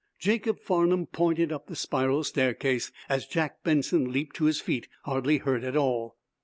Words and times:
Jacob 0.17 0.59
Farnum 0.59 1.05
pointed 1.05 1.51
up 1.51 1.67
the 1.67 1.75
spiral 1.75 2.23
staircase, 2.23 2.91
as 3.07 3.27
Jack 3.27 3.61
Benson 3.63 4.11
leaped 4.11 4.35
to 4.37 4.45
his 4.45 4.59
feet, 4.59 4.87
hardly 5.03 5.37
hurt 5.37 5.63
at 5.63 5.77
all. 5.77 6.15